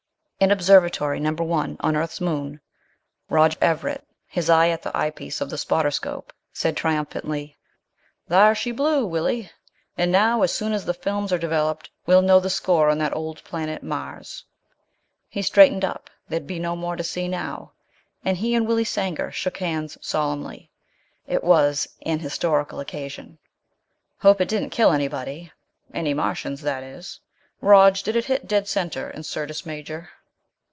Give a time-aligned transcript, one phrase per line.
[0.41, 1.33] In Observatory No.
[1.33, 2.61] 1 on Earth's moon,
[3.29, 7.57] Rog Everett, his eye at the eyepiece of the spotter scope, said triumphantly,
[8.27, 9.51] "Thar she blew, Willie.
[9.99, 13.15] And now, as soon as the films are developed, we'll know the score on that
[13.15, 14.43] old planet Mars."
[15.29, 17.73] He straightened up there'd be no more to see now
[18.25, 20.71] and he and Willie Sanger shook hands solemnly.
[21.27, 23.37] It was an historical occasion.
[24.21, 25.51] "Hope it didn't kill anybody.
[25.93, 27.19] Any Martians, that is.
[27.61, 30.09] Rog, did it hit dead center in Syrtis Major?"